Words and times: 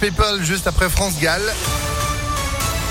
People 0.00 0.44
juste 0.44 0.66
après 0.68 0.88
France 0.88 1.18
Gall. 1.20 1.42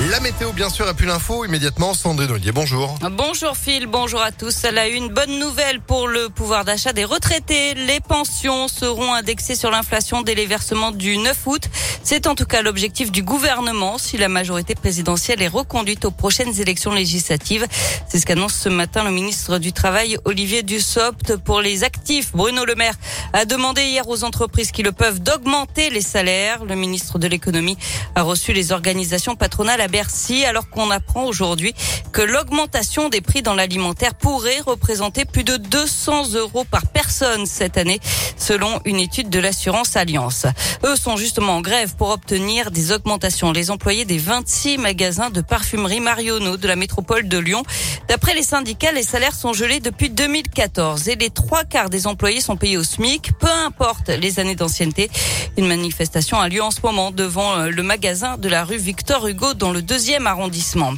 La 0.00 0.18
météo, 0.20 0.52
bien 0.52 0.68
sûr, 0.68 0.88
et 0.88 0.94
puis 0.94 1.06
l'info 1.06 1.44
immédiatement. 1.44 1.94
Sandrine 1.94 2.30
Ollier, 2.30 2.50
bonjour. 2.50 2.98
Bonjour 3.12 3.56
Phil, 3.56 3.86
bonjour 3.86 4.20
à 4.20 4.32
tous. 4.32 4.64
Elle 4.64 4.78
a 4.78 4.88
une 4.88 5.08
bonne 5.08 5.38
nouvelle 5.38 5.80
pour 5.80 6.08
le 6.08 6.28
pouvoir 6.28 6.64
d'achat 6.64 6.92
des 6.92 7.04
retraités. 7.04 7.74
Les 7.74 8.00
pensions 8.00 8.68
seront 8.68 9.12
indexées 9.12 9.54
sur 9.54 9.70
l'inflation 9.70 10.22
dès 10.22 10.34
les 10.34 10.46
versements 10.46 10.90
du 10.90 11.18
9 11.18 11.36
août. 11.46 11.68
C'est 12.02 12.26
en 12.26 12.34
tout 12.34 12.46
cas 12.46 12.62
l'objectif 12.62 13.12
du 13.12 13.22
gouvernement 13.22 13.96
si 13.96 14.16
la 14.16 14.28
majorité 14.28 14.74
présidentielle 14.74 15.40
est 15.40 15.48
reconduite 15.48 16.04
aux 16.04 16.10
prochaines 16.10 16.60
élections 16.60 16.92
législatives. 16.92 17.66
C'est 18.08 18.18
ce 18.18 18.26
qu'annonce 18.26 18.54
ce 18.54 18.70
matin 18.70 19.04
le 19.04 19.10
ministre 19.10 19.58
du 19.58 19.72
Travail, 19.72 20.16
Olivier 20.24 20.62
Dussopt. 20.64 21.36
Pour 21.36 21.60
les 21.60 21.84
actifs, 21.84 22.32
Bruno 22.32 22.64
Le 22.64 22.74
Maire 22.74 22.94
a 23.34 23.44
demandé 23.44 23.82
hier 23.84 24.08
aux 24.08 24.24
entreprises 24.24 24.72
qui 24.72 24.82
le 24.82 24.92
peuvent 24.92 25.20
d'augmenter 25.20 25.90
les 25.90 26.00
salaires. 26.00 26.64
Le 26.64 26.74
ministre 26.74 27.18
de 27.20 27.28
l'économie 27.28 27.76
a 28.16 28.22
reçu 28.22 28.52
les 28.52 28.72
organisations 28.72 29.36
patronales 29.36 29.80
à 29.82 29.88
Bercy 29.88 30.44
alors 30.44 30.70
qu'on 30.70 30.90
apprend 30.90 31.24
aujourd'hui 31.24 31.74
que 32.12 32.22
l'augmentation 32.22 33.08
des 33.08 33.20
prix 33.20 33.42
dans 33.42 33.54
l'alimentaire 33.54 34.14
pourrait 34.14 34.60
représenter 34.60 35.24
plus 35.24 35.42
de 35.42 35.56
200 35.56 36.34
euros 36.34 36.64
par 36.64 36.86
personne 36.86 37.46
cette 37.46 37.76
année 37.76 37.98
selon 38.36 38.80
une 38.84 39.00
étude 39.00 39.28
de 39.28 39.40
l'assurance 39.40 39.96
Alliance. 39.96 40.46
Eux 40.84 40.94
sont 40.94 41.16
justement 41.16 41.56
en 41.56 41.60
grève 41.60 41.96
pour 41.96 42.10
obtenir 42.10 42.70
des 42.70 42.92
augmentations. 42.92 43.50
Les 43.50 43.70
employés 43.70 44.04
des 44.04 44.18
26 44.18 44.78
magasins 44.78 45.30
de 45.30 45.40
parfumerie 45.40 46.00
Marionneau 46.00 46.56
de 46.56 46.68
la 46.68 46.76
métropole 46.76 47.26
de 47.26 47.38
Lyon. 47.38 47.64
D'après 48.08 48.34
les 48.34 48.42
syndicats, 48.42 48.92
les 48.92 49.02
salaires 49.02 49.34
sont 49.34 49.52
gelés 49.52 49.80
depuis 49.80 50.10
2014 50.10 51.08
et 51.08 51.16
les 51.16 51.30
trois 51.30 51.64
quarts 51.64 51.90
des 51.90 52.06
employés 52.06 52.40
sont 52.40 52.56
payés 52.56 52.76
au 52.76 52.84
SMIC, 52.84 53.32
peu 53.38 53.50
importe 53.66 54.10
les 54.10 54.38
années 54.38 54.54
d'ancienneté. 54.54 55.10
Une 55.56 55.66
manifestation 55.66 56.38
a 56.40 56.48
lieu 56.48 56.62
en 56.62 56.70
ce 56.70 56.80
moment 56.82 57.10
devant 57.10 57.56
euh, 57.56 57.68
le 57.68 57.82
magasin 57.82 58.36
de 58.38 58.48
la 58.48 58.64
rue 58.64 58.76
Victor 58.76 59.26
Hugo 59.26 59.54
dans 59.54 59.71
le 59.72 59.82
deuxième 59.82 60.26
arrondissement. 60.26 60.92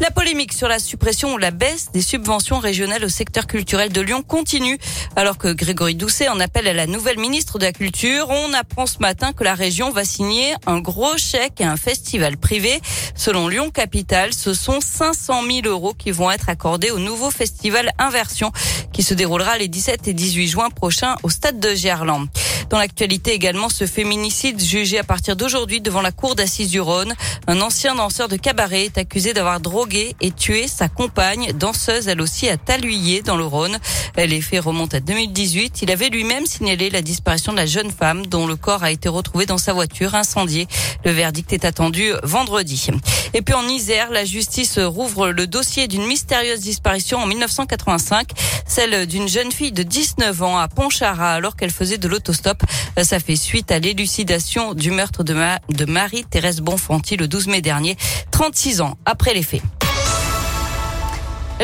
La 0.00 0.10
polémique 0.10 0.52
sur 0.52 0.68
la 0.68 0.78
suppression 0.78 1.34
ou 1.34 1.38
la 1.38 1.50
baisse 1.50 1.92
des 1.92 2.02
subventions 2.02 2.58
régionales 2.58 3.04
au 3.04 3.08
secteur 3.08 3.46
culturel 3.46 3.92
de 3.92 4.00
Lyon 4.00 4.22
continue. 4.22 4.78
Alors 5.16 5.38
que 5.38 5.52
Grégory 5.52 5.94
Doucet 5.94 6.28
en 6.28 6.40
appelle 6.40 6.66
à 6.66 6.72
la 6.72 6.86
nouvelle 6.86 7.18
ministre 7.18 7.58
de 7.58 7.64
la 7.64 7.72
Culture, 7.72 8.28
on 8.28 8.52
apprend 8.52 8.86
ce 8.86 8.98
matin 8.98 9.32
que 9.32 9.44
la 9.44 9.54
région 9.54 9.90
va 9.90 10.04
signer 10.04 10.54
un 10.66 10.80
gros 10.80 11.16
chèque 11.18 11.60
à 11.60 11.70
un 11.70 11.76
festival 11.76 12.36
privé. 12.36 12.80
Selon 13.14 13.48
Lyon 13.48 13.70
Capital, 13.70 14.32
ce 14.32 14.54
sont 14.54 14.80
500 14.80 15.42
000 15.46 15.66
euros 15.66 15.94
qui 15.94 16.10
vont 16.10 16.30
être 16.30 16.48
accordés 16.48 16.90
au 16.90 16.98
nouveau 16.98 17.30
festival 17.30 17.92
Inversion 17.98 18.50
qui 18.92 19.02
se 19.02 19.14
déroulera 19.14 19.58
les 19.58 19.68
17 19.68 20.08
et 20.08 20.12
18 20.12 20.48
juin 20.48 20.70
prochains 20.70 21.16
au 21.22 21.30
stade 21.30 21.60
de 21.60 21.74
Gerland. 21.74 22.28
Dans 22.72 22.78
l'actualité 22.78 23.34
également, 23.34 23.68
ce 23.68 23.86
féminicide 23.86 24.58
jugé 24.58 24.98
à 24.98 25.04
partir 25.04 25.36
d'aujourd'hui 25.36 25.82
devant 25.82 26.00
la 26.00 26.10
cour 26.10 26.34
d'assises 26.34 26.70
du 26.70 26.80
Rhône. 26.80 27.12
Un 27.46 27.60
ancien 27.60 27.94
danseur 27.94 28.28
de 28.28 28.36
cabaret 28.36 28.84
est 28.84 28.96
accusé 28.96 29.34
d'avoir 29.34 29.60
drogué 29.60 30.16
et 30.22 30.30
tué 30.30 30.66
sa 30.68 30.88
compagne, 30.88 31.52
danseuse 31.52 32.08
elle 32.08 32.22
aussi 32.22 32.48
à 32.48 32.56
Taluyer 32.56 33.20
dans 33.20 33.36
le 33.36 33.44
Rhône. 33.44 33.78
Les 34.16 34.40
faits 34.40 34.64
remontent 34.64 34.96
à 34.96 35.00
2018. 35.00 35.82
Il 35.82 35.90
avait 35.90 36.08
lui-même 36.08 36.46
signalé 36.46 36.88
la 36.88 37.02
disparition 37.02 37.52
de 37.52 37.58
la 37.58 37.66
jeune 37.66 37.90
femme 37.90 38.24
dont 38.26 38.46
le 38.46 38.56
corps 38.56 38.82
a 38.82 38.90
été 38.90 39.08
retrouvé 39.08 39.44
dans 39.44 39.58
sa 39.58 39.74
voiture 39.74 40.14
incendiée. 40.14 40.66
Le 41.04 41.10
verdict 41.10 41.52
est 41.52 41.64
attendu 41.64 42.12
vendredi. 42.22 42.86
Et 43.34 43.42
puis 43.42 43.54
en 43.54 43.66
Isère, 43.68 44.10
la 44.10 44.24
justice 44.24 44.78
rouvre 44.78 45.28
le 45.28 45.46
dossier 45.46 45.88
d'une 45.88 46.06
mystérieuse 46.06 46.60
disparition 46.60 47.18
en 47.18 47.26
1985, 47.26 48.30
d'une 48.90 49.28
jeune 49.28 49.52
fille 49.52 49.70
de 49.70 49.82
19 49.84 50.42
ans 50.42 50.58
à 50.58 50.66
Pontcharra 50.66 51.34
alors 51.34 51.54
qu'elle 51.54 51.70
faisait 51.70 51.98
de 51.98 52.08
l'autostop. 52.08 52.62
Ça 53.00 53.20
fait 53.20 53.36
suite 53.36 53.70
à 53.70 53.78
l'élucidation 53.78 54.74
du 54.74 54.90
meurtre 54.90 55.22
de, 55.22 55.36
de 55.70 55.84
Marie-Thérèse 55.84 56.60
Bonfanti 56.60 57.16
le 57.16 57.28
12 57.28 57.46
mai 57.46 57.60
dernier, 57.60 57.96
36 58.32 58.80
ans 58.80 58.96
après 59.04 59.34
les 59.34 59.42
faits. 59.42 59.62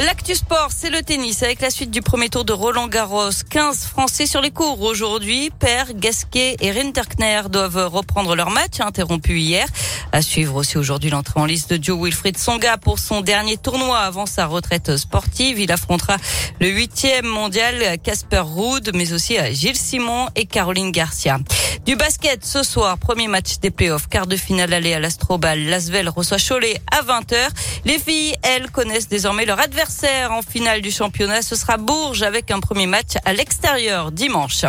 L'actu 0.07 0.37
sport, 0.37 0.69
c'est 0.71 0.91
le 0.91 1.03
tennis 1.03 1.43
avec 1.43 1.61
la 1.61 1.71
suite 1.71 1.91
du 1.91 2.03
premier 2.03 2.29
tour 2.29 2.45
de 2.45 2.53
Roland 2.53 2.87
Garros. 2.87 3.31
15 3.51 3.87
Français 3.87 4.27
sur 4.27 4.41
les 4.41 4.53
cours 4.53 4.81
aujourd'hui. 4.81 5.51
Père, 5.59 5.93
Gasquet 5.93 6.55
et 6.61 6.71
Rinderkner 6.71 7.43
doivent 7.51 7.89
reprendre 7.93 8.37
leur 8.37 8.51
match 8.51 8.79
interrompu 8.79 9.41
hier. 9.41 9.67
À 10.13 10.23
suivre 10.23 10.55
aussi 10.55 10.79
aujourd'hui 10.79 11.11
l'entrée 11.11 11.41
en 11.41 11.47
liste 11.47 11.73
de 11.73 11.83
Joe 11.83 12.01
Wilfried 12.01 12.39
Songa 12.39 12.77
pour 12.79 13.01
son 13.01 13.23
dernier 13.23 13.57
tournoi 13.57 13.99
avant 13.99 14.27
sa 14.27 14.47
retraite 14.47 14.97
sportive. 14.97 15.59
Il 15.59 15.73
affrontera 15.73 16.17
le 16.61 16.69
huitième 16.69 17.27
mondial 17.27 17.99
Casper 17.99 18.45
Ruud, 18.45 18.93
mais 18.95 19.13
aussi 19.13 19.37
Gilles 19.51 19.77
Simon 19.77 20.29
et 20.37 20.47
Caroline 20.47 20.93
Garcia. 20.93 21.41
Du 21.87 21.97
basket 21.97 22.45
ce 22.45 22.63
soir, 22.63 22.99
premier 22.99 23.27
match 23.27 23.59
des 23.59 23.71
playoffs, 23.71 24.09
quart 24.09 24.27
de 24.27 24.37
finale 24.37 24.73
aller 24.75 24.93
à 24.93 25.01
l'Astrobal. 25.01 25.59
Lasvel 25.65 26.09
reçoit 26.09 26.39
Cholet 26.39 26.81
à 26.93 27.03
20h. 27.03 27.49
Les 27.85 27.99
filles, 27.99 28.35
elles, 28.43 28.71
connaissent 28.71 29.09
désormais 29.09 29.45
leur 29.45 29.59
adversaire 29.59 29.88
en 30.31 30.43
finale 30.43 30.83
du 30.83 30.91
championnat. 30.91 31.43
Ce 31.43 31.57
sera 31.57 31.77
Bourges 31.77 32.23
avec 32.23 32.51
un 32.51 32.61
premier 32.61 32.87
match 32.87 33.15
à 33.25 33.33
l'extérieur 33.33 34.13
dimanche. 34.13 34.65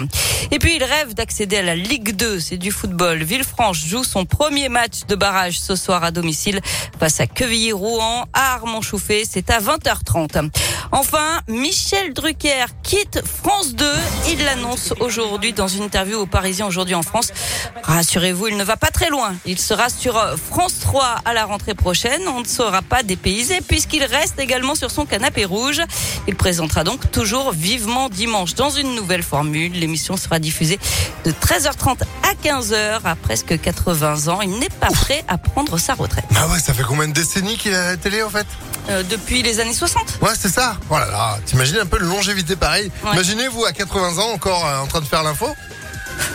Et 0.52 0.59
puis 0.59 0.75
il 0.75 0.84
rêve 0.84 1.13
d'accéder 1.13 1.57
à 1.57 1.62
la 1.62 1.75
Ligue 1.75 2.16
2, 2.16 2.40
c'est 2.40 2.57
du 2.57 2.72
football. 2.72 3.24
Villefranche 3.24 3.85
joue 3.85 4.03
son 4.03 4.25
premier 4.25 4.69
match 4.69 5.06
de 5.08 5.16
barrage 5.16 5.59
ce 5.59 5.75
soir 5.75 6.03
à 6.03 6.12
domicile 6.12 6.62
face 7.00 7.19
à 7.19 7.28
Quevilly-Rouen 7.28 8.25
à 8.34 8.53
Armand-Chouffé. 8.53 9.24
C'est 9.29 9.50
à 9.50 9.59
20h30. 9.59 10.50
Enfin, 10.91 11.41
Michel 11.47 12.13
Drucker 12.13 12.66
quitte 12.81 13.22
France 13.25 13.75
2. 13.75 13.85
Il 14.29 14.44
l'annonce 14.44 14.94
aujourd'hui 15.00 15.53
dans 15.53 15.68
une 15.68 15.84
interview 15.84 16.18
aux 16.18 16.25
Parisiens 16.25 16.66
aujourd'hui 16.66 16.96
en 16.96 17.03
France. 17.03 17.31
Rassurez-vous, 17.84 18.47
il 18.47 18.58
ne 18.58 18.63
va 18.63 18.78
pas 18.78 18.90
très 18.90 19.09
loin. 19.09 19.35
Il 19.46 19.59
sera 19.59 19.90
sur 19.90 20.16
France 20.38 20.79
3 20.79 21.22
à 21.25 21.34
la 21.34 21.46
rentrée 21.46 21.75
prochaine. 21.75 22.22
On 22.28 22.40
ne 22.40 22.47
sera 22.47 22.81
pas 22.81 23.03
dépaysé 23.03 23.59
puisqu'il 23.62 24.03
reste 24.03 24.40
également 24.40 24.75
sur 24.75 24.90
son 24.90 25.06
canapé 25.09 25.44
rouge. 25.46 25.81
Il 26.28 26.36
présentera 26.36 26.84
donc 26.86 27.12
toujours 27.12 27.52
vivement 27.52 28.08
dimanche 28.09 28.56
dans 28.56 28.70
une 28.70 28.96
nouvelle 28.96 29.24
formule. 29.24 29.74
L'émission 29.74 30.16
sera 30.16 30.40
diffusée 30.40 30.80
de 31.25 31.31
13h30 31.31 31.97
à 32.24 32.34
15h 32.47 33.00
à 33.03 33.16
presque 33.16 33.59
80 33.59 34.28
ans. 34.30 34.42
Il 34.42 34.59
n'est 34.59 34.70
pas 34.70 34.88
prêt 34.92 35.24
à 35.28 35.38
prendre 35.38 35.78
sa 35.78 35.96
retraite. 35.96 36.25
Ah 36.36 36.47
ouais, 36.47 36.59
ça 36.59 36.74
fait 36.74 36.84
combien 36.84 37.08
de 37.08 37.14
décennies 37.14 37.58
qu'il 37.58 37.72
est 37.74 37.75
à 37.75 37.86
la 37.92 37.97
télé 37.97 38.24
en 38.24 38.30
fait? 38.30 38.47
Euh, 38.90 39.03
Depuis 39.03 39.42
les 39.44 39.59
années 39.59 39.74
60. 39.74 40.20
Ouais, 40.22 40.30
c'est 40.40 40.50
ça. 40.50 40.78
Voilà, 40.88 41.08
oh 41.09 41.12
là, 41.12 41.40
t'imagines 41.46 41.80
un 41.80 41.86
peu 41.86 41.97
le 42.00 42.06
longévité 42.08 42.56
pareil. 42.56 42.91
Imaginez-vous 43.12 43.66
à 43.66 43.72
80 43.74 44.18
ans 44.22 44.31
encore 44.34 44.66
euh, 44.66 44.80
en 44.80 44.88
train 44.88 45.02
de 45.02 45.06
faire 45.06 45.24
l'info 45.24 45.47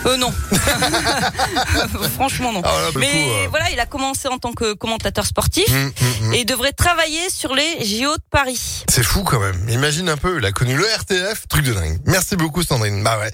euh, 0.06 0.16
non. 0.16 0.32
Franchement, 2.14 2.52
non. 2.52 2.62
Ah, 2.64 2.90
Mais 2.96 3.28
euh. 3.28 3.46
voilà, 3.50 3.70
il 3.70 3.80
a 3.80 3.86
commencé 3.86 4.28
en 4.28 4.38
tant 4.38 4.52
que 4.52 4.74
commentateur 4.74 5.26
sportif 5.26 5.68
hum, 5.68 5.92
hum, 6.00 6.26
hum. 6.26 6.34
et 6.34 6.44
devrait 6.44 6.72
travailler 6.72 7.30
sur 7.30 7.54
les 7.54 7.84
JO 7.84 8.16
de 8.16 8.22
Paris. 8.30 8.84
C'est 8.88 9.02
fou 9.02 9.22
quand 9.22 9.40
même. 9.40 9.68
Imagine 9.68 10.08
un 10.08 10.16
peu, 10.16 10.38
il 10.38 10.44
a 10.44 10.52
connu 10.52 10.76
le 10.76 10.84
RTF, 10.84 11.48
truc 11.48 11.64
de 11.64 11.72
dingue. 11.72 11.98
Merci 12.06 12.36
beaucoup 12.36 12.62
Sandrine. 12.62 13.02
Bah 13.02 13.18
ouais. 13.18 13.32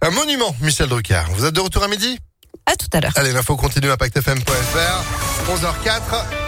Un 0.00 0.10
monument, 0.10 0.54
Michel 0.60 0.88
Drucker. 0.88 1.22
Vous 1.34 1.44
êtes 1.44 1.54
de 1.54 1.60
retour 1.60 1.82
à 1.82 1.88
midi? 1.88 2.18
À 2.66 2.76
tout 2.76 2.88
à 2.92 3.00
l'heure. 3.00 3.12
Allez, 3.16 3.32
l'info 3.32 3.56
continue 3.56 3.90
à 3.90 3.96
pactefm.fr. 3.96 5.50
11h04. 5.50 6.43